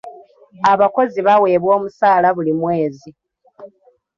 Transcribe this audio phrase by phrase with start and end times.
[0.71, 3.09] Abakozi baweebwa omusala buli mwezi.